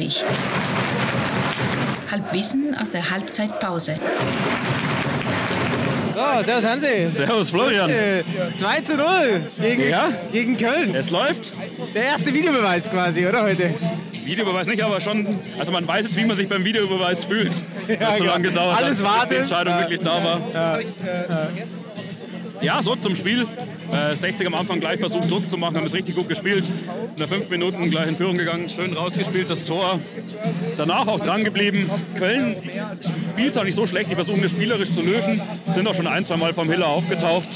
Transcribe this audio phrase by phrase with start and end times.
[0.00, 0.24] sich.
[2.10, 3.96] Halbwissen aus der Halbzeitpause.
[6.14, 7.10] So, servus Hansi.
[7.10, 7.90] Servus Florian.
[8.54, 10.08] 2 zu 0 gegen, Ja?
[10.32, 10.94] gegen Köln.
[10.94, 11.52] Es läuft.
[11.94, 13.74] Der erste Videobeweis quasi, oder heute?
[14.24, 15.38] Videobeweis nicht, aber schon.
[15.58, 17.52] Also man weiß jetzt, wie man sich beim Videobeweis fühlt.
[17.88, 18.32] Ja, so genau.
[18.32, 19.28] lange gedauert Alles hat, bis warten.
[19.30, 19.80] die Entscheidung Ja.
[19.80, 20.80] wirklich da war.
[22.62, 23.46] Ja, so zum Spiel.
[24.00, 26.72] Äh, 60 am Anfang gleich versucht Druck zu machen, haben es richtig gut gespielt.
[27.18, 29.98] Nach fünf Minuten gleich in Führung gegangen, schön rausgespielt, das Tor.
[30.76, 31.90] Danach auch dran geblieben.
[32.16, 32.56] Köln
[33.32, 35.40] spielt es auch nicht so schlecht, die versuchen es spielerisch zu lösen.
[35.74, 37.48] Sind auch schon ein, zwei Mal vom Hiller aufgetaucht.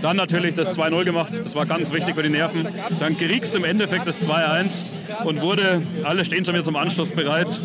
[0.00, 2.66] Dann natürlich das 2-0 gemacht, das war ganz wichtig für die Nerven.
[2.98, 4.84] Dann geriegst im Endeffekt das 2-1
[5.24, 7.60] und wurde, alle stehen schon wieder zum Anschluss bereit.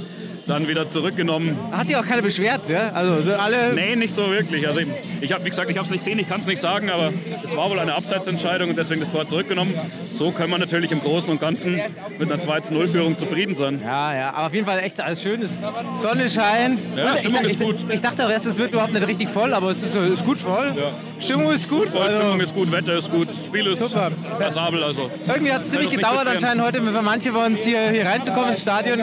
[0.48, 1.58] Dann wieder zurückgenommen.
[1.72, 2.92] Hat sich auch keiner beschwert, ja?
[2.94, 3.74] Also so alle.
[3.74, 4.66] Nee, nicht so wirklich.
[4.66, 4.88] Also ich,
[5.20, 7.12] ich habe, wie gesagt, ich habe es nicht gesehen, ich kann es nicht sagen, aber
[7.44, 9.74] es war wohl eine Abseitsentscheidung und deswegen das Tor zurückgenommen.
[10.14, 11.82] So können wir natürlich im Großen und Ganzen
[12.18, 13.82] mit einer 2-0-Führung zufrieden sein.
[13.84, 15.42] Ja, ja, aber auf jeden Fall echt alles schön.
[15.42, 15.58] Es-
[15.96, 16.80] Sonne scheint.
[16.96, 17.76] Ja, ich, Stimmung ich, ist gut.
[17.90, 20.26] Ich, ich dachte auch erst, es wird überhaupt nicht richtig voll, aber es ist, ist
[20.26, 20.74] gut voll.
[20.78, 20.92] Ja.
[21.20, 21.90] Stimmung ist gut.
[21.90, 24.12] Voll, Also, Stimmung ist gut, Wetter ist gut, Spiel ist Super.
[24.40, 24.82] passabel.
[24.84, 25.10] Also.
[25.28, 28.62] irgendwie hat es ziemlich gedauert anscheinend heute für manche von uns hier, hier reinzukommen ins
[28.62, 29.00] Stadion.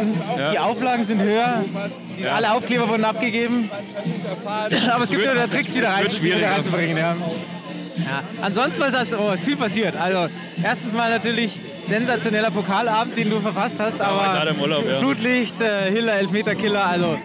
[0.52, 1.33] Die Auflagen sind höher.
[2.18, 3.70] Die, Alle Aufkleber wurden abgegeben.
[4.44, 6.96] Aber es gibt wird- wieder Tricks, wieder, rein, wieder reinzubringen.
[6.96, 7.16] Ja.
[7.96, 8.22] Ja.
[8.42, 9.96] Ansonsten war es oh, ist viel passiert.
[9.96, 10.28] Also
[10.62, 14.98] erstens mal natürlich sensationeller Pokalabend, den du verpasst hast, war aber Urlaub, ja.
[14.98, 17.18] Flutlicht, äh, Hiller, Elfmeterkiller, also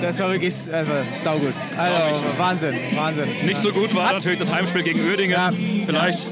[0.00, 1.52] das war wirklich also, saugut.
[1.76, 3.28] Also Wahnsinn, Wahnsinn.
[3.44, 5.36] Nicht so gut war natürlich das Heimspiel gegen Uerdingen.
[5.36, 5.52] Ja.
[5.86, 6.26] Vielleicht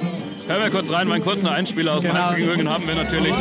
[0.49, 2.29] hören wir kurz rein, meinen kurzen Einspieler aus dem Genau.
[2.29, 3.35] Heimspiel gegen Uerdingen haben wir natürlich.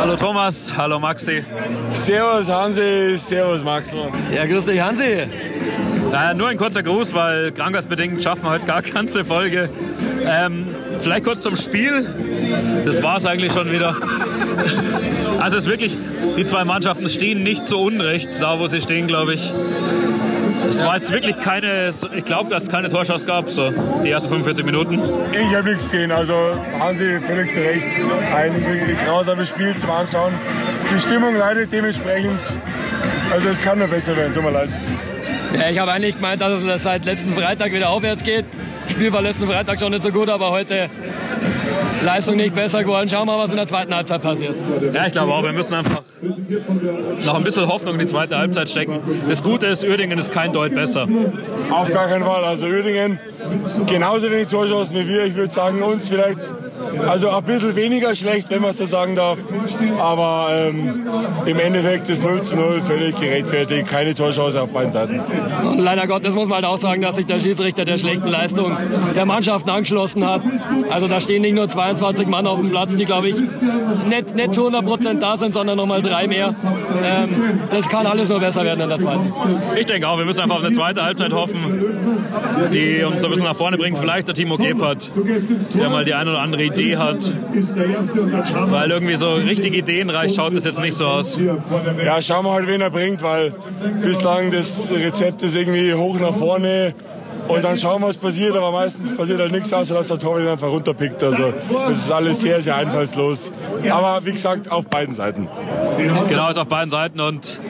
[0.00, 1.44] Hallo Thomas, hallo Maxi.
[1.92, 4.10] Servus Hansi, servus Maxl.
[4.34, 5.26] Ja, grüß dich, Hansi.
[6.10, 9.68] Naja, nur ein kurzer Gruß, weil krankheitsbedingt schaffen wir heute gar ganze Folge.
[10.26, 10.66] Ähm,
[11.00, 12.08] vielleicht kurz zum Spiel.
[12.84, 13.96] Das war es eigentlich schon wieder.
[15.40, 15.96] Also es ist wirklich,
[16.36, 19.52] die zwei Mannschaften stehen nicht so unrecht, da wo sie stehen, glaube ich.
[20.68, 23.72] Es war jetzt wirklich keine, ich glaube, dass es keine Torschance gab, so
[24.04, 25.00] die ersten 45 Minuten.
[25.32, 26.34] Ich habe nichts gesehen, also
[26.78, 27.86] Hansi völlig zu Recht.
[28.34, 30.32] Ein wirklich grausames Spiel zum Anschauen.
[30.94, 32.40] Die Stimmung leidet dementsprechend.
[33.32, 34.70] Also es kann nur besser werden, tut mir leid.
[35.58, 38.44] Ja, ich habe eigentlich gemeint, dass es seit letzten Freitag wieder aufwärts geht.
[38.84, 40.90] Das Spiel war letzten Freitag schon nicht so gut, aber heute
[42.04, 43.08] Leistung nicht besser geworden.
[43.08, 44.54] Schauen wir mal, was in der zweiten Halbzeit passiert.
[44.92, 46.02] Ja, ich glaube auch, wir müssen einfach
[47.24, 49.00] noch ein bisschen Hoffnung in die zweite Halbzeit stecken.
[49.28, 51.08] Das Gute ist, Uerdingen ist kein Deut besser.
[51.70, 52.44] Auf gar keinen Fall.
[52.44, 53.18] Also Uerdingen
[53.86, 55.24] genauso wenig Torschancen wie wir.
[55.24, 56.50] Ich würde sagen, uns vielleicht
[57.00, 59.38] also ein bisschen weniger schlecht, wenn man es so sagen darf.
[59.98, 61.06] Aber ähm,
[61.46, 63.86] im Endeffekt ist 0 zu 0 völlig gerechtfertigt.
[63.86, 65.20] Keine Torchance auf beiden Seiten.
[65.64, 68.76] Und leider Gottes muss man halt auch sagen, dass sich der Schiedsrichter der schlechten Leistung
[69.14, 70.42] der Mannschaften angeschlossen hat.
[70.90, 74.54] Also da stehen nicht nur 22 Mann auf dem Platz, die glaube ich nicht, nicht
[74.54, 76.54] zu 100 Prozent da sind, sondern nochmal drei mehr.
[77.02, 79.32] Ähm, das kann alles nur besser werden in der zweiten.
[79.78, 81.84] Ich denke auch, wir müssen einfach auf eine zweite Halbzeit hoffen,
[82.72, 83.98] die uns so ein bisschen nach vorne bringt.
[83.98, 85.10] Vielleicht der Timo Gebhardt,
[85.74, 87.32] der mal die eine oder andere Idee hat.
[88.70, 91.38] Weil irgendwie so richtig ideenreich schaut es jetzt nicht so aus.
[92.04, 93.54] Ja, schauen wir halt, wen er bringt, weil
[94.02, 96.94] bislang das Rezept ist irgendwie hoch nach vorne.
[97.48, 100.42] Und dann schauen wir, was passiert, aber meistens passiert halt nichts, außer dass der Torwart
[100.42, 101.22] ihn einfach runterpickt.
[101.22, 103.50] Also das ist alles sehr, sehr einfallslos.
[103.90, 105.48] Aber wie gesagt, auf beiden Seiten.
[106.28, 107.20] Genau, ist auf beiden Seiten.
[107.20, 107.60] Und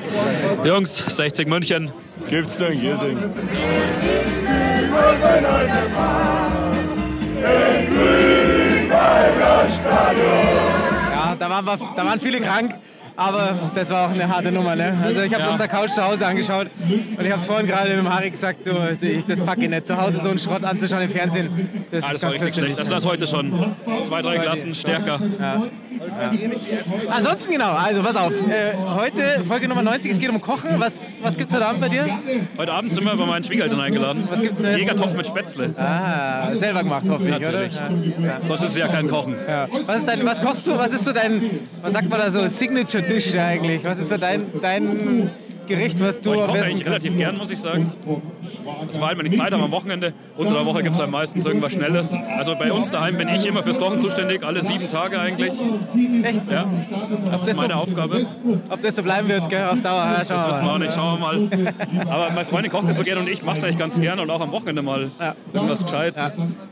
[0.64, 1.92] Jungs, 60 München,
[2.28, 3.18] Gibt's nur ein Girsing.
[11.14, 12.74] Ja, da waren, wir, da waren viele krank,
[13.16, 14.74] aber das war auch eine harte Nummer.
[14.76, 14.96] Ne?
[15.02, 15.52] Also ich habe es Ja.
[15.52, 18.30] auf der Couch zu Hause angeschaut und ich habe es vorhin gerade mit dem Harry
[18.30, 19.86] gesagt, du, ich, das packe ich nicht.
[19.86, 22.54] Zu Hause so einen Schrott anzuschauen im Fernsehen, das ah, ist das war ganz richtig
[22.64, 22.76] schlecht.
[22.76, 22.76] fürchterlich.
[22.76, 23.74] Das war heute schon
[24.04, 25.20] zwei, drei Klassen stärker.
[27.10, 28.32] Ansonsten genau, also pass auf.
[28.32, 30.70] Äh, heute Folge Nummer 90, es geht um Kochen.
[30.78, 32.06] Was, was gibt es heute Abend bei dir?
[32.58, 34.26] Heute Abend sind wir bei meinen Schwiegereltern eingeladen.
[34.30, 34.76] Was gibt's denn?
[34.78, 35.70] Jägertopf mit Spätzle.
[35.76, 37.72] Ah, selber gemacht, hoffe ich, Natürlich.
[37.72, 38.26] oder?
[38.26, 38.38] Ja.
[38.42, 39.36] Sonst ist es ja kein Kochen.
[39.46, 39.68] Ja.
[39.86, 40.76] Was, ist dein, was kochst du?
[40.76, 41.42] Was ist so dein,
[41.80, 43.84] was sagt man da so, Signature Dish eigentlich?
[43.84, 45.30] Was ist so dein, dein
[45.66, 47.90] Gericht, was du Ich am koche eigentlich relativ gern, muss ich sagen.
[48.86, 50.12] Das war halt, wenn ich Zeit habe am Wochenende.
[50.36, 52.16] Unter der Woche gibt es halt meistens irgendwas Schnelles.
[52.36, 55.52] Also bei uns daheim bin ich immer fürs Kochen zuständig, alle sieben Tage eigentlich.
[56.22, 56.50] Echt?
[56.50, 56.66] Ja,
[57.30, 58.26] das ist meine so- Aufgabe.
[58.68, 59.94] Ob das so bleiben wird, gell, auf Dauer.
[60.18, 60.78] Ja, schauen Das wissen wir auch mal.
[60.78, 61.74] nicht, schauen wir mal.
[62.10, 64.30] Aber meine Freundin kocht das so gerne und ich mache es eigentlich ganz gerne und
[64.30, 65.10] auch am Wochenende mal
[65.52, 66.22] irgendwas Gescheites.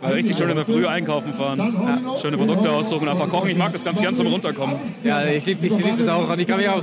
[0.00, 3.50] Weil richtig schön in der Früh einkaufen fahren, schöne Produkte aussuchen, einfach kochen.
[3.50, 4.76] Ich mag das ganz gern zum Runterkommen.
[5.04, 6.28] Ja, ich liebe ich lieb das auch.
[6.28, 6.82] Und ich kann mich auch,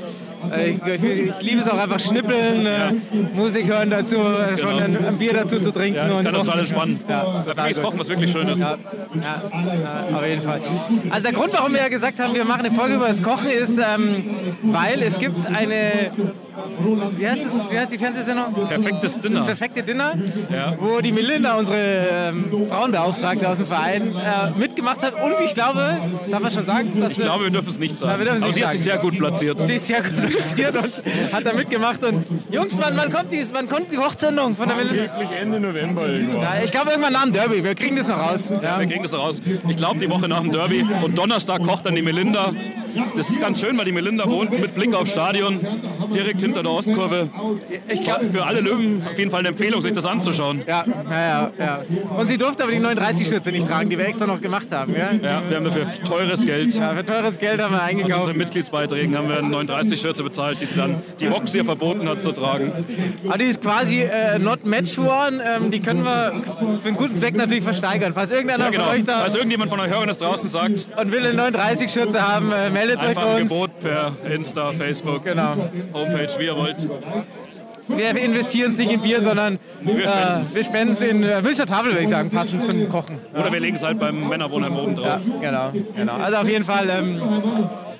[0.56, 2.92] äh, ich, ich, ich liebe es auch einfach noch schnippeln, äh,
[3.36, 5.00] Musik hören dazu, äh, schon Genau.
[5.00, 5.96] ein, ein Bier dazu zu trinken.
[5.98, 7.00] Ja, und kann total entspannen.
[7.08, 8.60] Ja, ist Kochen was wirklich Schönes.
[8.60, 8.78] Ja,
[9.22, 9.44] ja,
[10.12, 10.62] ja, auf jeden Fall.
[11.10, 13.50] Also der Grund, warum wir ja gesagt haben, wir machen eine Folge über das Kochen,
[13.50, 14.24] ist, ähm,
[14.64, 16.12] weil es gibt eine,
[17.18, 18.54] wie heißt, das, wie heißt die Fernsehsendung?
[18.68, 19.40] Perfektes Dinner.
[19.40, 20.14] Das perfekte Dinner,
[20.52, 20.76] Ja.
[20.80, 25.14] wo die Melinda, unsere ähm, Frauenbeauftragte aus dem Verein, äh, mitgemacht hat.
[25.14, 25.98] Und ich glaube,
[26.30, 28.20] darf man schon sagen, dass Ich glaube, wir dürfen es nicht sagen.
[28.20, 28.92] wir dürfen es Aber sie hat sich sagen.
[28.92, 29.60] sehr gut platziert.
[29.60, 32.04] sie ist sehr gut platziert und hat da mitgemacht.
[32.04, 35.02] Und Jungs, wann, wann, kommt, die, wann kommt die Hochsendung von der Melinda?
[35.04, 36.42] Wirklich Ende November irgendwann.
[36.42, 37.64] Ja, ich glaube irgendwann nach dem Derby.
[37.64, 38.52] Wir kriegen das noch raus.
[38.62, 38.80] Ja.
[38.80, 39.42] Wir kriegen das raus.
[39.68, 40.86] Ich glaube, die Woche nach dem Derby.
[41.04, 42.52] Und Donnerstag kocht dann die Melinda.
[43.16, 45.60] Das ist ganz schön, weil die Melinda wohnt mit Blick aufs Stadion,
[46.14, 47.30] direkt hinter der Ostkurve.
[47.88, 50.64] Ich glaube, für alle Löwen auf jeden Fall eine Empfehlung, sich das anzuschauen.
[50.68, 51.82] Ja, ja, ja.
[52.18, 54.94] Und sie durfte aber die 39-Schürze nicht tragen, die wir extra noch gemacht haben.
[54.96, 55.12] Ja?
[55.12, 56.76] Ja, wir haben dafür teures Geld.
[56.76, 58.20] Ja, für teures Geld haben wir eingekauft.
[58.20, 62.22] unseren Mitgliedsbeiträgen haben wir eine 39-Schürze bezahlt, die sie dann die Rox ihr verboten hat
[62.22, 62.72] zu tragen.
[63.28, 65.42] Aber die ist quasi äh, not match worn.
[65.44, 66.44] Ähm, die können wir
[66.82, 68.14] für einen guten Zweck natürlich versteigern.
[68.14, 68.84] Falls irgendeiner Ja, genau.
[68.86, 72.28] von euch da Falls irgendjemand von euch Hörern das draußen sagt, und will eine 39-Schürze
[72.28, 73.52] haben, äh, meldet euch einfach bei ein uns.
[73.52, 75.54] Gebot per Insta, Facebook, Genau.
[75.94, 76.78] Homepage, wie ihr wollt.
[77.88, 81.92] Wir investieren es nicht in Bier, sondern Wir äh, spenden es in äh, Münchner Tafel,
[81.92, 83.18] würde ich sagen, passend zum Kochen.
[83.34, 85.20] Oder wir legen es halt beim Männerwohnheim oben drauf.
[85.42, 86.14] Ja, genau, genau.
[86.14, 87.20] Also auf jeden Fall ähm,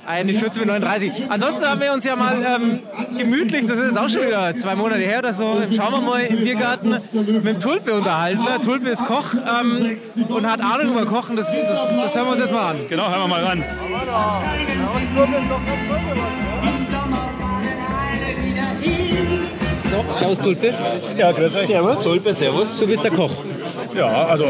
[0.06, 1.26] eine Schürze mit 39.
[1.30, 2.80] Ansonsten haben wir uns ja mal ähm,
[3.18, 6.44] gemütlich, das ist auch schon wieder zwei Monate her oder so, schauen wir mal im
[6.44, 8.46] Biergarten mit dem Tulpe unterhalten.
[8.46, 9.98] Der Tulpe ist Koch ähm,
[10.30, 11.36] und hat Ahnung über Kochen.
[11.36, 12.78] Das, das, das hören wir uns jetzt mal an.
[12.90, 13.64] Genau, hören wir mal ran.
[20.18, 20.74] Servus Tulpe.
[21.18, 21.68] Ja, grüß euch.
[21.68, 22.04] Servus.
[22.04, 22.80] Tulpe, servus.
[22.80, 23.44] Du bist der Koch.
[23.96, 24.46] Ja, also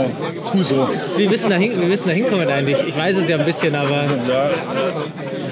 [0.51, 0.87] tu so.
[1.17, 2.77] Wie bist du da, hin, wie bist du da hinkommen eigentlich?
[2.87, 4.49] Ich weiß es ja ein bisschen, aber Ja,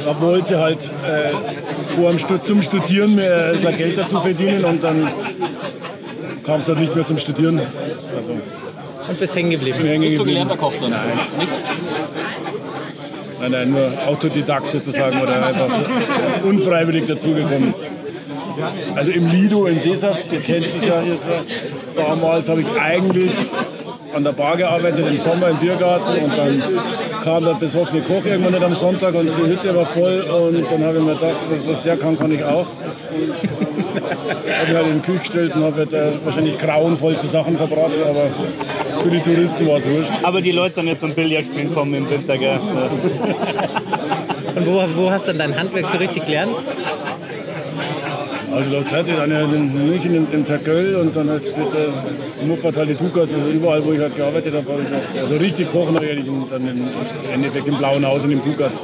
[0.06, 4.84] man wollte halt äh, vor dem Stud zum Studieren mehr da Geld dazu verdienen und
[4.84, 5.10] dann
[6.46, 7.60] kam es halt nicht mehr zum Studieren.
[7.60, 8.38] Also
[9.10, 9.80] und bist hängen geblieben.
[9.80, 10.90] hängen Bist du gelernter Koch dann?
[10.90, 11.52] Nicht?
[13.40, 15.70] Nein, nein, nur Autodidakt sozusagen oder einfach
[16.44, 17.74] unfreiwillig dazugekommen.
[18.96, 21.28] Also im Lido in Seesat, ihr kennt es ja jetzt.
[21.96, 23.32] Damals habe ich eigentlich
[24.18, 26.64] an der Bar gearbeitet, im Sommer im Biergarten und dann
[27.24, 30.84] kam der besoffene Koch irgendwann nicht am Sonntag und die Hütte war voll und dann
[30.84, 32.66] habe ich mir gedacht, was, was der kann, kann ich auch.
[32.66, 37.56] Und habe mich halt in den Kühl gestellt und habe halt, äh, wahrscheinlich grauenvollste Sachen
[37.56, 40.12] verbraten, aber für die Touristen war es wurscht.
[40.24, 42.60] Aber die Leute sind jetzt zum Billardspielen kommen im Winter, gell?
[44.56, 46.56] Und wo, wo hast du dann dein Handwerk so richtig gelernt?
[48.58, 51.94] Also da Zeit in, in München in, in Tergöll und dann halt später
[52.42, 55.36] in Muppertal die Tukas, also überall wo ich halt gearbeitet habe, habe ich noch, also
[55.36, 56.90] richtig kochen habe ich eigentlich dann im
[57.32, 58.84] Endeffekt im Blauen Haus und im Tukas.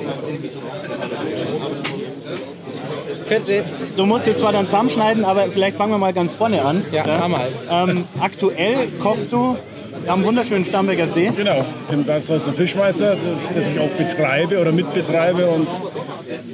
[3.96, 6.86] Du musst jetzt zwar dann zusammenschneiden, aber vielleicht fangen wir mal ganz vorne an.
[6.92, 7.48] Ja, mach mal.
[7.68, 9.58] Ähm, aktuell kochst du
[10.06, 11.32] am wunderschönen Starnberger See.
[11.36, 15.68] Genau, im Gasthaus der Fischmeister, das, das ich auch betreibe oder mitbetreibe und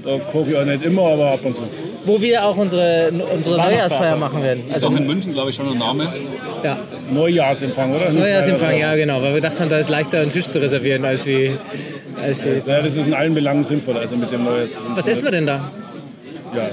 [0.06, 1.64] da koche ich auch nicht immer, aber ab und zu.
[2.06, 4.70] Wo wir auch unsere, unsere Neujahrsfeier machen werden.
[4.70, 6.14] Ist auch in München, glaube ich, schon ein Name.
[6.64, 6.80] Ja,
[7.12, 8.10] Neujahrsempfang, oder?
[8.12, 11.58] Neujahrsempfang, ja genau, weil wir dachten, da ist leichter einen Tisch zu reservieren als wie...
[12.22, 14.78] Als wie Ja, das ist in allen Belangen sinnvoll, also mit dem Neues.
[14.96, 15.72] was essen wir denn da?
[16.56, 16.70] Ja,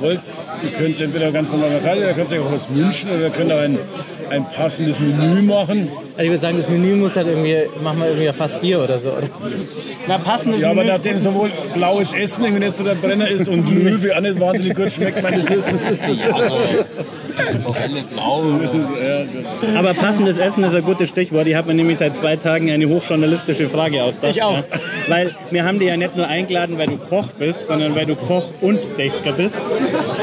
[0.00, 0.20] wollt,
[0.62, 3.52] ihr könnt entweder ganz normal Hause, ihr könnt euch auch was wünschen oder ihr könnt
[3.52, 3.78] auch ein,
[4.30, 5.88] ein passendes Menü machen.
[6.16, 8.98] Also ich würde sagen, das Menü muss halt irgendwie, machen wir irgendwie fast Bier oder
[8.98, 9.10] so.
[9.12, 9.28] Oder?
[10.06, 10.92] Na, passendes Ja, aber Menü.
[10.92, 14.74] nachdem sowohl blaues Essen irgendwie nicht so der Brenner ist und Löwe auch nicht wahnsinnig
[14.74, 16.22] gut schmeckt, meine das ist, das ist
[17.64, 18.42] Forelle blau.
[19.76, 21.46] Aber passendes Essen ist ein gutes Stichwort.
[21.46, 24.36] Ich habe mir nämlich seit zwei Tagen eine hochjournalistische Frage ausgedacht.
[24.36, 24.56] Ich auch.
[24.58, 24.64] Ja.
[25.08, 28.16] Weil wir haben dich ja nicht nur eingeladen, weil du Koch bist, sondern weil du
[28.16, 29.58] Koch und 60er bist.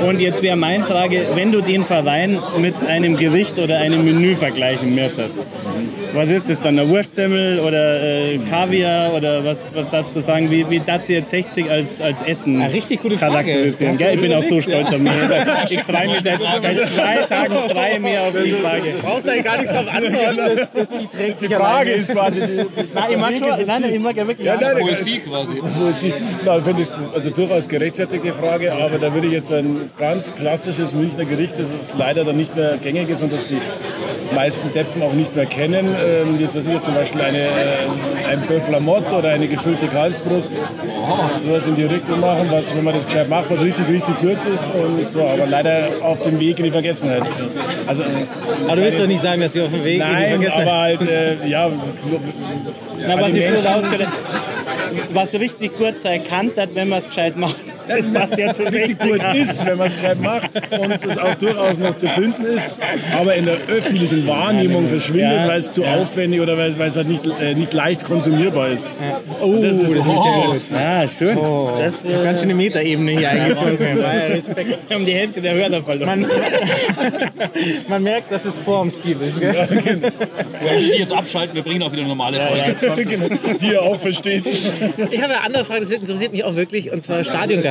[0.07, 4.36] Und jetzt wäre meine Frage, wenn du den Verein mit einem Gericht oder einem Menü
[4.36, 5.36] vergleichen müsstest.
[6.13, 6.79] Was ist das dann?
[6.79, 10.50] Eine Wurstsemmel oder äh, Kaviar oder was, was darfst du sagen?
[10.50, 13.31] Wie, wie darfst du jetzt 60 als, als Essen Eine richtig gute Frage.
[13.34, 13.98] charakterisieren?
[13.98, 14.13] Gell?
[14.13, 15.12] Ich bin auch so stolz auf mich.
[15.69, 18.93] Ich freue mich seit, seit zwei Tagen frei mehr auf die Frage.
[19.01, 22.41] brauchst eigentlich gar nichts drauf antworten, das, das, die trägt sich die Frage ist quasi
[22.41, 24.45] die, Nein, ich mag schon, nein, nein, ich mag ja wirklich.
[24.45, 25.55] ja, nein, Poesie quasi.
[25.55, 26.13] Poesie.
[26.43, 30.93] Na, finde ich also durchaus gerechtfertigte Frage, aber da würde ich jetzt ein ganz klassisches
[30.93, 33.59] Münchner Gericht, das ist leider dann nicht mehr gängig ist und das die
[34.33, 35.88] meisten Deppen auch nicht mehr kennen.
[36.03, 39.47] Ähm, jetzt weiß ich jetzt zum Beispiel eine, äh, ein Bœuf la Motte oder eine
[39.47, 40.50] gefüllte Kalbsbrust.
[41.45, 44.45] Sowas in die Richtung machen, was, wenn man das gescheit macht, was richtig, richtig kurz
[44.45, 44.71] ist.
[44.74, 47.24] Und so, aber leider auf dem Weg in die Vergessenheit.
[47.88, 48.05] Also, äh,
[48.67, 50.67] Aber du willst doch nicht sagen, dass sie auf dem Weg in die Nein, Vergessenheit...
[50.67, 51.69] aber halt, äh, ja,
[53.07, 54.07] Na, was Menschen-
[55.13, 57.55] was richtig gut erkannt hat, wenn man es gescheit macht.
[57.88, 61.36] Das macht der zu richtig gut ist, wenn man es gescheit macht und es auch
[61.36, 62.75] durchaus noch zu finden ist,
[63.18, 65.48] aber in der öffentlichen Wahrnehmung verschwindet, Ja.
[65.48, 68.89] weil es zu aufwendig oder weil, weil es halt nicht, äh, nicht leicht konsumierbar ist.
[69.42, 70.13] Oh, das ist, das ist sehr
[70.46, 70.62] gut.
[70.72, 71.38] Ja, schön.
[71.38, 73.77] Das, äh, Ganz schöne Metaebene hier eingezogen.
[73.80, 74.77] ja, Respekt.
[74.88, 76.22] Wir haben die Hälfte der Hörer verloren.
[76.22, 76.27] Man,
[77.88, 79.39] man merkt, dass es vor dem Spiel ist.
[79.39, 79.68] Gell?
[80.63, 82.75] Wenn die jetzt abschalten, wir bringen auch wieder eine normale Folge.
[83.06, 83.27] Genau,
[83.62, 84.46] die ihr auch versteht.
[84.46, 87.24] Ich habe eine andere Frage, das interessiert mich auch wirklich, und zwar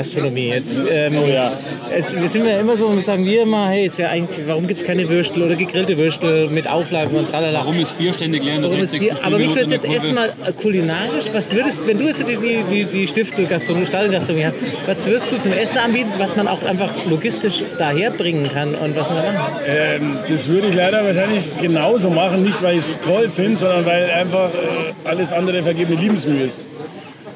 [0.05, 0.49] Stadiongastronomie.
[0.49, 1.53] Jetzt, ähm, Oh ja.
[1.95, 4.87] jetzt, wir sind ja immer so, sagen wir immer, hey, jetzt eigentlich, warum gibt es
[4.87, 7.61] keine Würstel oder gegrillte Würstel mit Auflagen und tralala.
[7.61, 9.09] Warum ist Bier ständig leer in der Warum ist 60.
[9.11, 9.25] Bier?
[9.25, 12.37] Aber mich würde jetzt erstmal äh, kulinarisch, was würdest, wenn du jetzt die,
[12.71, 14.57] die, die, Stiftelgastronomie, Stadiongastronomie hast,
[14.87, 19.09] was würdest du zum Essen anbieten, was man auch einfach logistisch daherbringen kann und was
[19.11, 19.55] man da machen?
[19.67, 23.87] Ähm, das würde ich leider wahrscheinlich genauso machen, nicht weil ich es toll finde, sondern
[23.87, 26.59] weil einfach äh, alles andere vergebene Liebensmühe ist.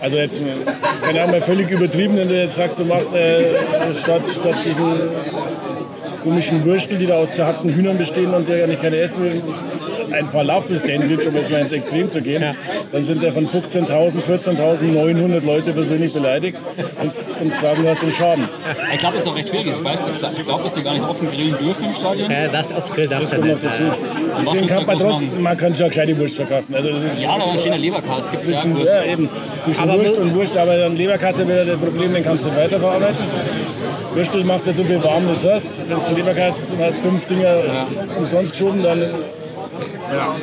[0.01, 0.41] Also jetzt,
[1.03, 3.45] keine Ahnung, völlig übertrieben, wenn du jetzt sagst, du machst äh,
[4.01, 5.11] statt, statt diesen
[6.23, 9.43] komischen Würstel, die da aus zerhackten Hühnern bestehen und der ja nicht keine essen will,
[10.13, 12.45] ein Falafel-Sandwich, um jetzt mal ins Extrem zu gehen,
[12.93, 16.59] dann sind ja von 15.000, 14.900 Leute persönlich beleidigt
[17.01, 18.49] und, und sagen, du hast einen Schaden.
[18.93, 19.69] Ich glaube, das ist auch recht schwierig.
[19.69, 22.31] Ich glaube, dass die gar nicht offen grillen dürfen im Stadion.
[22.31, 23.65] Ja, das auf Grill darfst du Kommt noch nicht.
[23.65, 23.83] dazu.
[24.35, 26.75] was Deswegen kann man trotzdem, man kann schon gescheite Wurst verkaufen.
[26.75, 28.31] Also das ist Ja, da steht der Leberkas.
[28.31, 29.29] Gibt es ja ja, eben,
[29.65, 33.17] zwischen Aber Wurst und Wurst, aber dann Leberkasse wäre das Problem, den kannst du weiterverarbeiten.
[34.15, 35.67] Würstel macht nicht so viel warm, du hast.
[35.89, 37.87] Wenn du Leberkasse du hast fünf Dinger
[38.17, 39.05] umsonst geschoben, dann.
[40.13, 40.37] Ja.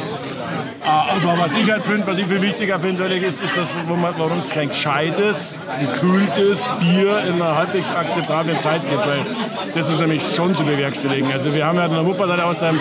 [0.84, 4.38] Ah, Aber was ich halt finde, was ich viel wichtiger finde, ist, ist das, warum
[4.38, 9.06] es kein gescheites, gekühltes Bier in einer halbwegs akzeptablen Zeit gibt.
[9.06, 9.26] Weil
[9.74, 11.32] das ist nämlich schon zu bewerkstelligen.
[11.32, 12.80] Also wir haben ja in der Wuppertal aus dem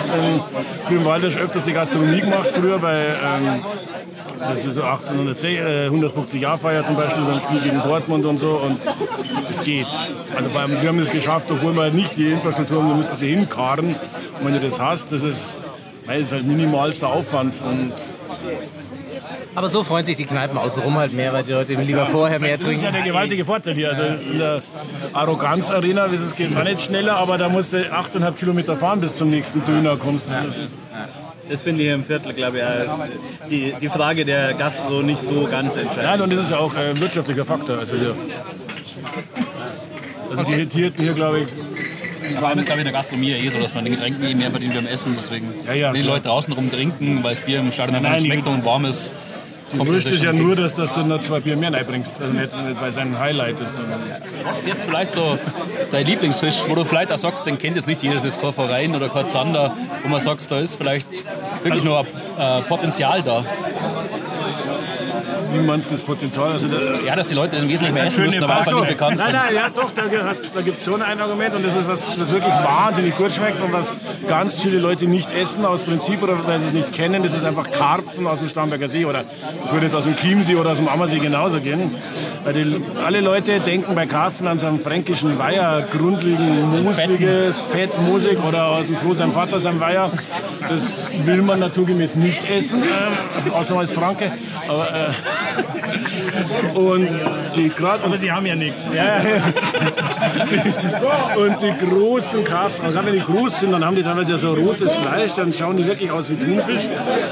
[0.87, 3.63] Grünwaldisch öfters die Gastronomie gemacht, früher bei ähm,
[4.39, 8.37] das ist so 1810, äh, 150 Jahr Feier zum Beispiel beim Spiel gegen Dortmund und
[8.37, 8.79] so und
[9.49, 9.87] es geht.
[10.35, 13.95] Also wir haben es geschafft, obwohl wir nicht die Infrastruktur haben, wir müssen sie hinkarren.
[13.95, 15.57] Und wenn du das hast, das ist,
[16.07, 17.93] das ist halt minimalster Aufwand und
[19.55, 22.57] Aber so freuen sich die Kneipen außenrum halt mehr, weil die Leute lieber vorher mehr
[22.57, 23.03] das ist ja trinken.
[23.05, 23.89] der gewaltige Vorteil hier.
[23.89, 24.61] Also in der
[25.13, 29.29] Arroganz-Arena geht es auch nicht schneller, aber da musst du 8,5 Kilometer fahren bis zum
[29.29, 30.27] nächsten Döner kommst.
[31.49, 35.75] Das finde ich im Viertel, glaube ich, die, die Frage der Gastro nicht so ganz
[35.75, 36.03] entscheidend.
[36.03, 37.77] Nein, und das ist ja auch ein wirtschaftlicher Faktor.
[37.79, 38.15] Also hier.
[40.35, 41.47] Also die Hirten hier, glaube ich,
[42.39, 44.33] Vor allem ist, glaube ich, in der Gastronomie eh so, dass man den Getränken eh
[44.35, 45.13] mehr verdient wie am Essen.
[45.15, 46.15] Deswegen, Ja, ja, wenn die klar.
[46.15, 49.09] Leute draußen rum trinken, weil das Bier im Stadion einfach nicht schmeckt und warm ist,
[49.77, 52.11] kommt Wurscht ist ja nur, dass, dass du noch zwei Bier mehr reinbringst.
[52.21, 53.79] Also nicht, nicht weil es ein Highlight ist.
[54.43, 55.37] Was ist jetzt vielleicht so
[55.91, 58.53] dein Lieblingsfisch, wo du vielleicht auch sagst, den kennt jetzt nicht jeder, das ist kein
[58.53, 61.23] Verein oder kein Zander, wo man sagt, da ist vielleicht
[61.63, 62.05] wirklich Also- noch
[62.37, 63.43] äh, Potenzial da.
[65.57, 66.51] Du das Potenzial?
[66.51, 68.89] Also da, Ja, dass die Leute im Wesentlichen mehr essen müssen, aber Ach einfach nicht
[68.89, 69.35] bekannt Nein, sind.
[69.35, 72.53] nein, ja doch, da, gibt es schon ein Argument und das ist was, was wirklich
[72.53, 73.91] wahnsinnig gut schmeckt und was
[74.27, 77.23] ganz viele Leute nicht essen aus Prinzip oder weil sie es nicht kennen.
[77.23, 79.23] Das ist einfach Karpfen aus dem Starnberger See oder
[79.61, 81.95] das würde jetzt aus dem Chiemsee oder aus dem Ammersee genauso gehen.
[82.43, 87.89] Weil die, alle Leute denken bei Karpfen an so einen fränkischen Weiher, grundlegend musliges, Fett,
[88.01, 90.11] Musik oder aus dem Froh sein Vater sein Weiher.
[90.69, 94.31] Das will man naturgemäß nicht essen, äh, außer ist Franke.
[94.67, 95.09] Aber, äh,
[96.73, 97.09] und
[97.55, 98.81] die gerade Aber die haben ja nichts.
[98.93, 99.21] ja.
[101.35, 104.53] Und die großen Karpfen, gerade wenn die groß sind, dann haben die teilweise ja so
[104.53, 106.83] rotes Fleisch, dann schauen die wirklich aus wie Thunfisch.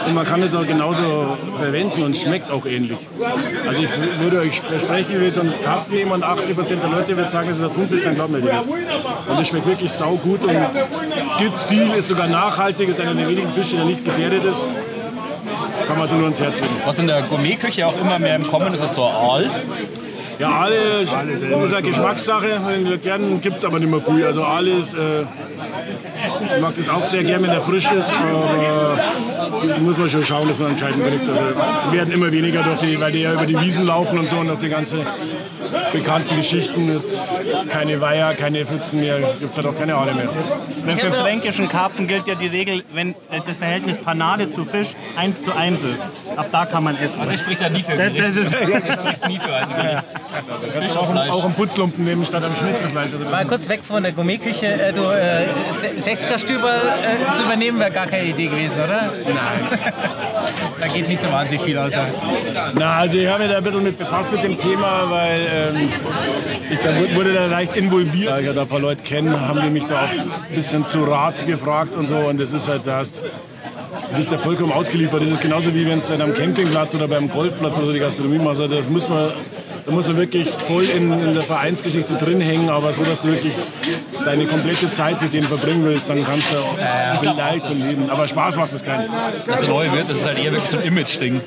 [0.08, 2.98] Und man kann das auch genauso verwenden und schmeckt auch ähnlich.
[3.68, 3.90] Also ich
[4.20, 7.50] würde euch versprechen, ich will so einen Karpfen nehmen und 80% der Leute wird sagen,
[7.50, 8.64] das ist ein Thunfisch, dann glaubt mir das.
[8.64, 10.56] Und das schmeckt wirklich saugut und
[11.40, 14.64] gibt viel, ist sogar nachhaltig, ist einer der wenigen Fische, der nicht gefährdet ist.
[15.94, 16.74] Kann man so nur ins Herz legen.
[16.86, 19.48] Was in der Gourmetküche auch immer mehr im Kommen ist, ist so Aal.
[20.40, 22.48] Ja, alle ist eine Geschmackssache.
[23.04, 24.26] Gern gibt es aber nicht mehr viel.
[24.26, 28.98] Also alles, äh, ich mag das auch sehr gern, wenn er frisch ist, aber
[29.80, 31.24] muss man schon schauen, dass man entscheiden kriegt.
[31.30, 34.38] Also werden immer weniger, durch die, weil die ja über die Wiesen laufen und so
[34.38, 35.06] und durch die ganze
[35.92, 37.02] bekannten Geschichten mit
[37.70, 40.30] keine Weiher, keine Pfützen mehr, gibt es halt auch keine Aale mehr.
[40.86, 44.90] Wenn für fränkischen Karpfen gilt ja die Regel, wenn äh, das Verhältnis Panade zu Fisch
[45.18, 45.92] 1 zu 1 ist.
[46.36, 47.20] Ab da kann man essen.
[47.26, 48.30] Das spricht ja nie für ein Das, Gericht.
[48.30, 50.08] das ist, Das spricht nie für ein Gericht.
[50.88, 51.30] Fisch Auch, Fleisch.
[51.30, 53.14] auch einen Putzlumpen nehmen statt am Schnitzelfleisch.
[53.14, 54.66] Also Mal kurz weg von der Gourmetküche.
[54.66, 55.46] Äh, du, äh,
[56.02, 59.12] 60er-Stüber äh, zu übernehmen, wäre gar keine Idee gewesen, oder?
[59.26, 59.36] Nein.
[60.80, 62.06] Da geht nicht so wahnsinnig viel außer.
[62.76, 65.90] Na, also ich habe mich da ein bisschen mit befasst mit dem Thema, weil ähm,
[66.72, 68.32] ich da wu- wurde da leicht involviert.
[68.32, 70.10] Da ich ja da ein paar Leute kenne, haben die mich da auch
[70.50, 72.16] ein bisschen zu Rat gefragt und so.
[72.18, 75.24] Und das ist halt, da hast, du bist ja vollkommen ausgeliefert.
[75.24, 78.40] Das ist genauso wie wenn es dann am Campingplatz oder beim Golfplatz oder die Gastronomie
[78.40, 78.62] machst.
[78.62, 79.32] Also Das muss man
[79.86, 83.30] Da muss man wirklich voll in, in der Vereinsgeschichte drin hängen, aber so, dass du
[83.30, 83.54] wirklich
[84.24, 86.58] deine komplette Zeit mit denen verbringen willst, dann kannst du
[87.22, 88.10] vielleicht von leben.
[88.10, 89.10] Aber Spaß macht es keinen.
[89.46, 91.42] Was der neue wird, das ist halt eher wirklich so ein Image-Ding.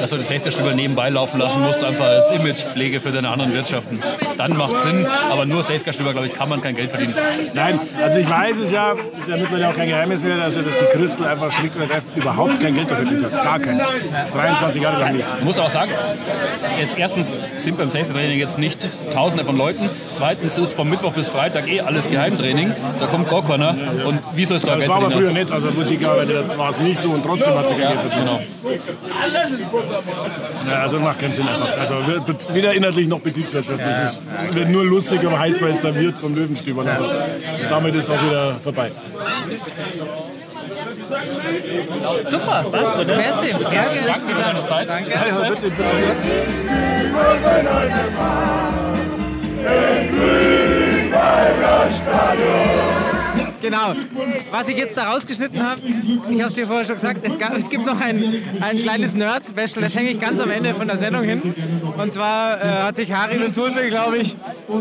[0.00, 4.02] Dass du das Sechsgastüber nebenbei laufen lassen musst, einfach als Imagepflege für deine anderen Wirtschaften.
[4.38, 7.14] Dann macht Sinn, aber nur Sechsgastüber, glaube ich, kann man kein Geld verdienen.
[7.54, 10.64] Nein, also ich weiß es ja, ist ja mittlerweile auch kein Geheimnis mehr, dass, dass
[10.64, 13.32] die Crystal einfach schlicht und ergreifend überhaupt kein Geld verdient hat.
[13.32, 13.84] Gar keins.
[14.32, 15.26] 23 Jahre lang nicht.
[15.38, 15.90] Ich muss auch sagen,
[16.80, 19.90] es, erstens sind beim Sechsgastüber-Training jetzt nicht Tausende von Leuten.
[20.12, 22.72] Zweitens ist vom Mittwoch bis Freitag eh alles Geheimtraining.
[23.00, 23.74] Da kommt gar keiner.
[24.06, 26.48] Und wie soll es da Das Geld war aber früher nicht, also muss ich gearbeitet
[26.48, 28.20] hat, war es nicht so und trotzdem hat sie kein Geld verdient.
[28.20, 28.40] Genau.
[30.68, 31.76] Ja, also macht keinen Sinn einfach.
[31.78, 31.96] Also
[32.52, 33.96] weder inhaltlich noch betriebswirtschaftlich.
[34.04, 34.20] Es
[34.52, 36.84] wird nur lustig, aber Heißmeister wird vom Löwenstüber.
[37.68, 38.92] Damit ist auch wieder vorbei.
[42.24, 42.64] Super.
[42.70, 43.16] Passt, oder?
[43.16, 43.46] Merci.
[43.70, 44.00] Gerne.
[44.06, 44.88] Danke für deine Zeit.
[44.88, 45.10] Danke.
[45.10, 45.84] Ja, ja, bitte, bitte.
[53.60, 53.94] Genau.
[54.50, 55.80] Was ich jetzt da rausgeschnitten habe,
[56.28, 59.14] ich habe es dir vorher schon gesagt, es, gab, es gibt noch ein, ein kleines
[59.14, 61.54] Nerd-Special, das hänge ich ganz am Ende von der Sendung hin.
[61.96, 64.36] Und zwar äh, hat sich Harry und Thunberg, glaube ich,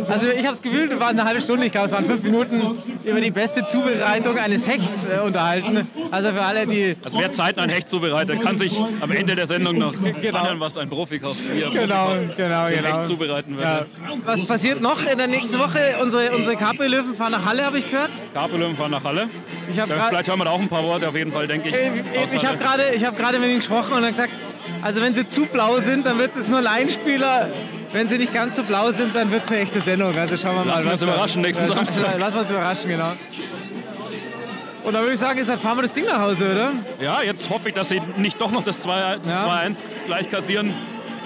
[0.10, 2.24] also ich habe es gefühlt, es war eine halbe Stunde, ich glaube es waren fünf
[2.24, 2.62] Minuten,
[3.04, 5.88] über die beste Zubereitung eines Hechts äh, unterhalten.
[6.12, 6.96] Also für alle, die...
[7.04, 10.78] Also wer zeitnah ein Hecht zubereitet, kann sich am Ende der Sendung noch anhören, was
[10.78, 12.68] ein Profikoch hier Genau, genau, genau.
[12.68, 13.80] Hecht zubereiten Ja.
[13.80, 13.88] würde.
[14.26, 15.96] Was passiert noch in der nächsten Woche?
[16.02, 18.12] Unsere, unsere Capri-Löwen fahren nach Halle, habe ich gehört.
[18.34, 19.30] Capelum fahren nach Halle.
[19.70, 20.10] Ich Ja, gerade...
[20.10, 21.76] Vielleicht hören wir da auch ein paar Worte, auf jeden Fall, denke ich.
[21.76, 24.32] Ich, ich, habe gerade hab mit ihnen gesprochen und dann gesagt,
[24.82, 27.50] also wenn sie zu blau sind, dann wird es nur ein Einspieler.
[27.94, 30.16] Wenn sie nicht ganz so blau sind, dann wird es eine echte Sendung.
[30.18, 30.72] Also schauen wir mal.
[30.74, 32.18] Lassen wir uns da- überraschen nächsten Ja, Samstag.
[32.20, 33.12] Lassen wir uns überraschen, genau.
[34.84, 36.72] Und dann würde ich sagen, jetzt fahren wir das Ding nach Hause, oder?
[37.02, 39.76] Ja, jetzt hoffe ich, dass sie nicht doch noch das 2-1
[40.06, 40.74] gleich kassieren.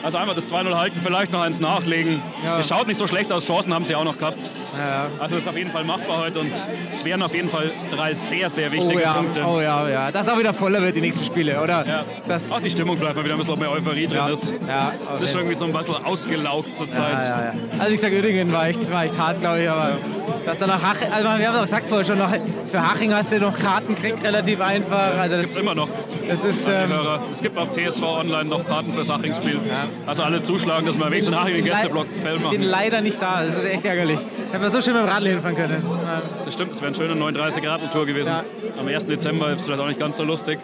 [0.04, 2.22] Also einmal das 2-0 halten, vielleicht noch eins nachlegen.
[2.44, 2.60] Ja.
[2.60, 4.50] Es schaut nicht so schlecht aus, Chancen haben sie auch noch gehabt.
[4.78, 5.08] Ja.
[5.20, 6.52] Also ist auf jeden Fall machbar heute und
[6.90, 9.44] es wären auf jeden Fall drei sehr, sehr Oh wichtige ja, Punkte.
[9.46, 10.12] oh ja, ja.
[10.12, 11.86] Dass auch wieder voller wird, die nächsten Spiele, oder?
[11.86, 12.04] Ja.
[12.28, 14.30] Das, Auch die Stimmung vielleicht mal wieder ein bisschen mehr Euphorie drin Ja.
[14.30, 14.54] ist.
[14.68, 17.14] Ja, Es ist schon irgendwie so ein bisschen ausgelaugt zur Zeit.
[17.14, 17.52] Ja, ja, ja.
[17.80, 19.98] Also wie gesagt, Uerdingen war echt, war echt hart, glaube ich, aber
[20.46, 22.32] dass dann nach Haching, also wir haben auch gesagt vorher schon, noch,
[22.72, 25.20] für Haching hast du noch Karten gekriegt, relativ einfach.
[25.20, 25.88] Also das, Gibt's immer noch.
[26.28, 26.92] das ist, ähm.
[27.34, 29.60] Es gibt auf TSV Online noch Karten fürs Haching-Spiel.
[30.06, 32.62] Also alle zuschlagen, dass wir wenigstens in Haching den Gästeblock bin machen.
[32.64, 34.20] leider nicht da, das ist echt ärgerlich.
[34.52, 35.84] Hätten wir so schön mit dem Radl hinfahren können.
[35.84, 36.22] Ja.
[36.44, 38.30] Das stimmt, es wäre eine schöne 39 grad tour gewesen.
[38.30, 38.44] Ja.
[38.80, 39.06] Am 1.
[39.06, 40.60] Dezember ist es vielleicht auch nicht ganz so lustig.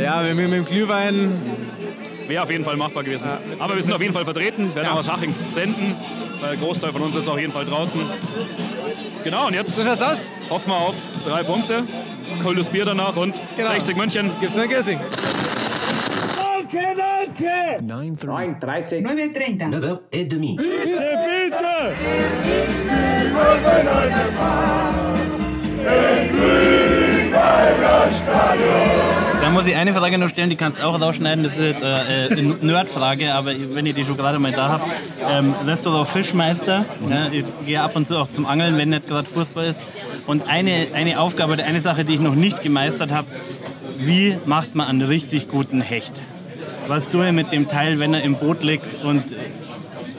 [0.00, 1.40] Ja, mit, mit, mit dem Glühwein,
[2.28, 3.26] Wäre auf jeden Fall machbar gewesen.
[3.58, 4.92] Aber wir sind auf jeden Fall vertreten, werden Ja.
[4.92, 5.94] auch aus Haching senden.
[6.40, 8.00] Weil der Großteil von uns ist auf jeden Fall draußen.
[9.24, 9.78] Genau, und jetzt
[10.50, 10.94] hoffen wir auf
[11.26, 11.82] drei Punkte.
[12.42, 13.70] Koldes Bier danach und Genau.
[13.72, 14.30] 60 München.
[14.40, 14.68] Gibt's ein
[16.70, 17.88] Gissing?
[17.88, 19.00] 9h30.
[19.02, 19.58] 9.30.
[19.58, 20.58] 9h30.
[29.40, 31.44] Da muss ich eine Frage noch stellen, die kannst du auch rausschneiden.
[31.44, 34.68] Das ist jetzt äh, äh, eine Nerdfrage, aber wenn ihr die schon gerade mal da
[34.68, 34.86] habt.
[35.26, 36.84] Ähm, Restaurant Fischmeister.
[37.08, 39.80] Ja, ich gehe ab und zu auch zum Angeln, wenn nicht gerade Fußball ist.
[40.26, 43.28] Und eine, eine Aufgabe eine Sache, die ich noch nicht gemeistert habe,
[43.98, 46.22] wie macht man einen richtig guten Hecht?
[46.88, 49.24] Was tue ich mit dem Teil, wenn er im Boot liegt und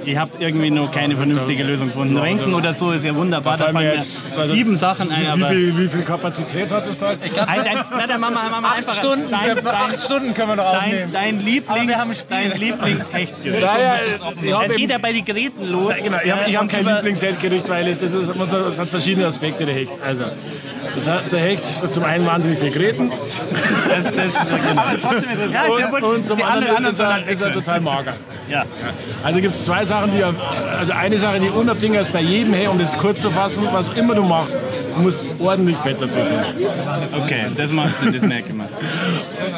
[0.05, 2.17] ich habe irgendwie noch keine vernünftige Lösung gefunden.
[2.17, 5.77] Renken oder so ist ja wunderbar, da fallen mir jetzt, sieben Sachen ein, Wie viel,
[5.77, 7.09] wie viel Kapazität hat das da?
[7.09, 7.17] Ein,
[7.61, 10.47] ein, na, der Mama, Mama Acht einfach, Stunden, dein, können wir- dein, acht Stunden können
[10.49, 11.09] wir noch dein, aufnehmen.
[11.11, 12.49] dein Aber Lieblings, wir haben ein Spiel.
[12.49, 13.61] dein Lieblingshechtgericht.
[13.61, 13.95] Ja, ja,
[14.41, 15.93] ich hab Es geht ja bei den Geräten los.
[16.01, 19.65] Genau, ich habe hab kein Lieblingshechtgericht, weil es, das, ist, muss das hat verschiedene Aspekte,
[19.65, 19.91] der Hecht.
[20.03, 20.23] Also,
[20.95, 23.41] das hat, der Hecht hat zum einen wahnsinnig viel Gräten Das,
[24.03, 24.83] das, genau.
[24.93, 26.03] Ist ja und, gut.
[26.03, 28.13] und zum anderen, anderen ist, er, ist er total mager.
[28.49, 28.65] Ja.
[29.23, 32.69] Also gibt es zwei Sachen, die, also eine Sache, die unabdingbar ist bei jedem Hecht,
[32.69, 34.57] um das kurz zu fassen, was immer du machst,
[34.95, 36.39] du musst ordentlich Fett dazu tun.
[37.23, 38.69] Okay, das macht Sinn, das merke ich mal.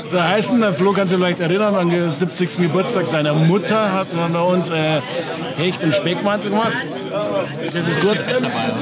[0.08, 2.58] So heißt der Flo kann sich vielleicht erinnern, an den 70.
[2.58, 5.02] Geburtstag seiner Mutter hat man bei uns äh,
[5.58, 6.76] Hecht im Speckmantel gemacht.
[7.74, 8.18] Das ist gut,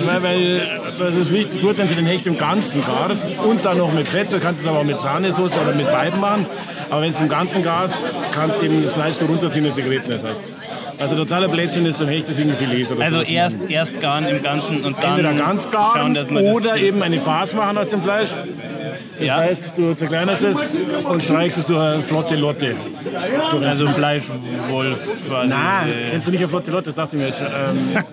[0.06, 0.62] weil, weil
[0.98, 4.08] das ist wichtig, gut, wenn du den Hecht im Ganzen garst und dann noch mit
[4.08, 6.46] Fett, du kannst es aber auch mit Sahnesoße oder mit beiden machen.
[6.90, 7.98] Aber wenn du es im Ganzen garst,
[8.32, 10.52] kannst du eben das Fleisch so runterziehen, dass du Gerät nicht hast.
[10.98, 14.44] Also totaler Blödsinn ist beim Hecht das irgendwie Filet oder Also erst, erst garen im
[14.44, 17.78] Ganzen und dann Entweder ganz schauen, garen dass man das oder eben eine Farce machen
[17.78, 18.32] aus dem Fleisch.
[19.20, 20.68] Das heißt, du zerkleinerst es
[21.04, 22.76] und streichst es durch eine flotte Lotte.
[23.52, 25.48] Durch Also ein- Fleischwolf quasi.
[25.48, 26.86] Nein, kennst du nicht eine flotte Lotte?
[26.86, 27.48] Das dachte ich mir jetzt schon.
[27.48, 28.04] Ähm,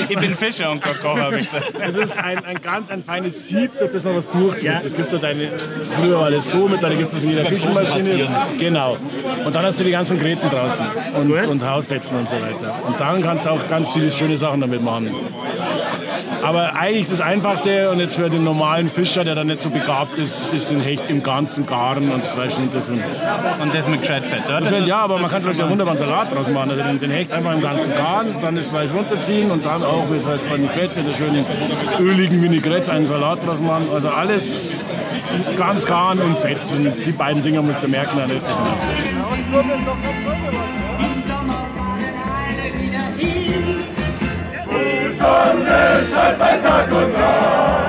[0.10, 1.72] ich bin Fischer und Koch, habe ich gesagt.
[1.80, 4.84] Es ist ein, ein ganz ein feines Sieb, durch das man was durchtut.
[4.84, 5.48] Es gibt so deine,
[5.96, 8.28] früher war das so, mittlerweile gibt es in jeder Küchenmaschine.
[8.58, 8.96] Genau.
[9.44, 10.84] Und dann hast du die ganzen Gräten draußen
[11.16, 12.78] und, und Hautfetzen und so weiter.
[12.86, 15.10] Und dann kannst du auch ganz viele schöne Sachen damit machen.
[16.42, 20.16] Aber eigentlich das Einfachste und jetzt für den normalen Fischer, der da nicht so begabt
[20.18, 22.70] ist, ist den Hecht im ganzen garen und das Fleisch tun.
[23.62, 24.60] Und das mit gescheit Fett, oder?
[24.60, 26.70] Das wird, ja, aber man kann zum Beispiel einen wunderbaren Salat draus machen.
[26.70, 30.08] Also den, den Hecht einfach im ganzen garen, dann das Fleisch runterziehen und dann auch
[30.08, 31.44] mit halt von Fett, mit einer schönen
[31.98, 33.88] öligen Vinaigrette einen Salat draus machen.
[33.92, 34.76] Also alles
[35.56, 36.66] ganz garen und fett.
[36.66, 38.56] sind Die beiden Dinger musst du merken, dann ist das.
[45.20, 47.79] Sonne scheint bei Tag und Nacht.